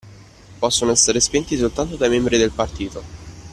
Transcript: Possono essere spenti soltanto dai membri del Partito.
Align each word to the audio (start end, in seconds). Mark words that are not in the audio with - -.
Possono 0.57 0.89
essere 0.89 1.19
spenti 1.19 1.55
soltanto 1.55 1.95
dai 1.95 2.09
membri 2.09 2.39
del 2.39 2.49
Partito. 2.49 3.03